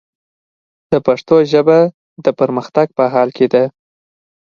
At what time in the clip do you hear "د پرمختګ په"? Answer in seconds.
2.25-3.03